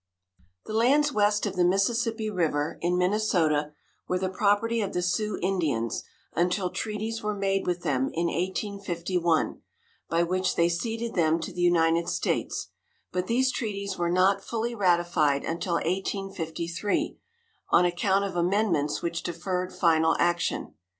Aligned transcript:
The 0.65 0.73
lands 0.73 1.13
west 1.13 1.45
of 1.45 1.55
the 1.55 1.63
Mississippi 1.63 2.27
river, 2.31 2.79
in 2.81 2.97
Minnesota, 2.97 3.73
were 4.07 4.17
the 4.17 4.31
property 4.31 4.81
of 4.81 4.93
the 4.93 5.03
Sioux 5.03 5.37
Indians 5.43 6.03
until 6.33 6.71
treaties 6.71 7.21
were 7.21 7.35
made 7.35 7.67
with 7.67 7.83
them 7.83 8.09
in 8.15 8.25
1851, 8.25 9.61
by 10.09 10.23
which 10.23 10.55
they 10.55 10.69
ceded 10.69 11.13
them 11.13 11.39
to 11.41 11.53
the 11.53 11.61
United 11.61 12.09
States, 12.09 12.69
but 13.11 13.27
these 13.27 13.51
treaties 13.51 13.99
were 13.99 14.09
not 14.09 14.43
fully 14.43 14.73
ratified 14.73 15.43
until 15.45 15.75
1853, 15.75 17.19
on 17.69 17.85
account 17.85 18.25
of 18.25 18.35
amendments 18.35 19.03
which 19.03 19.21
deferred 19.21 19.71
final 19.71 20.15
action. 20.17 20.73